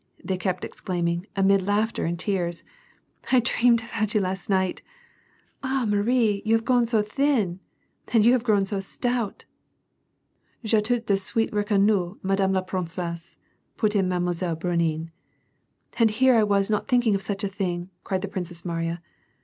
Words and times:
they 0.23 0.35
kept 0.35 0.65
exclaiming, 0.65 1.27
amid 1.35 1.61
laughter 1.63 2.05
and 2.05 2.17
tears. 2.17 2.63
"I 3.31 3.39
dreamed 3.39 3.81
about 3.83 4.15
you 4.15 4.19
last 4.21 4.49
night."" 4.49 4.81
Ah, 5.63 5.85
Marie, 5.87 6.41
you 6.43 6.55
have 6.55 6.65
grown 6.65 6.87
thin." 6.87 7.59
"And 8.07 8.25
you 8.25 8.33
have 8.33 8.43
grown 8.43 8.65
so 8.65 8.79
stout!" 8.79 9.45
*^tPa{ 10.65 10.83
tout 10.83 11.05
de 11.05 11.17
suite 11.17 11.51
recannu 11.51 12.17
inadame 12.21 12.53
la 12.55 12.61
princesse,^^ 12.63 13.37
put 13.77 13.95
in 13.95 14.09
Mile. 14.09 14.21
Bourienne." 14.55 15.11
And 15.99 16.09
here 16.09 16.43
was 16.47 16.71
I 16.71 16.73
not 16.73 16.87
thinking 16.87 17.13
of 17.13 17.21
such 17.21 17.43
a 17.43 17.47
thing!"• 17.47 17.81
cried 18.03 18.23
the 18.23 18.27
Princess 18.27 18.65
Mariya. 18.65 19.03